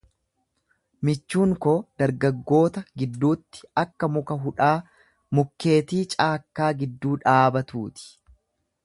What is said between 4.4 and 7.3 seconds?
hudhaa mukkeetii caakkaa gidduu